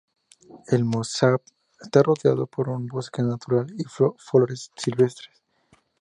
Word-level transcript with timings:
El 0.69 0.83
moshav 0.83 1.41
está 1.79 2.01
rodeado 2.01 2.47
por 2.47 2.69
un 2.69 2.87
bosque 2.87 3.21
natural 3.21 3.67
y 3.77 3.83
flores 3.83 4.71
silvestres. 4.75 5.43